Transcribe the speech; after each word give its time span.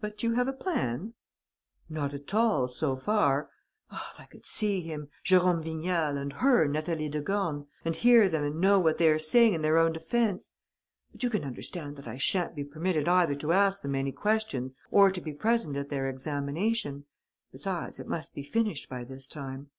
"But 0.00 0.24
you 0.24 0.32
have 0.32 0.48
a 0.48 0.52
plan?" 0.52 1.14
"None 1.88 2.12
at 2.12 2.34
all, 2.34 2.66
so 2.66 2.96
far. 2.96 3.50
Ah, 3.88 4.10
if 4.12 4.20
I 4.20 4.24
could 4.24 4.44
see 4.44 4.80
him, 4.80 5.06
Jérôme 5.24 5.62
Vignal, 5.62 6.16
and 6.16 6.32
her, 6.32 6.66
Natalie 6.66 7.08
de 7.08 7.20
Gorne, 7.20 7.68
and 7.84 7.94
hear 7.94 8.28
them 8.28 8.42
and 8.42 8.60
know 8.60 8.80
what 8.80 8.98
they 8.98 9.08
are 9.08 9.18
saying 9.20 9.54
in 9.54 9.62
their 9.62 9.78
own 9.78 9.92
defence! 9.92 10.56
But 11.12 11.22
you 11.22 11.30
can 11.30 11.44
understand 11.44 11.94
that 11.98 12.08
I 12.08 12.16
sha'n't 12.16 12.56
be 12.56 12.64
permitted 12.64 13.06
either 13.06 13.36
to 13.36 13.52
ask 13.52 13.80
them 13.80 13.94
any 13.94 14.10
questions 14.10 14.74
or 14.90 15.12
to 15.12 15.20
be 15.20 15.32
present 15.32 15.76
at 15.76 15.88
their 15.88 16.08
examination. 16.08 17.04
Besides, 17.52 18.00
it 18.00 18.08
must 18.08 18.34
be 18.34 18.42
finished 18.42 18.88
by 18.88 19.04
this 19.04 19.28
time." 19.28 19.70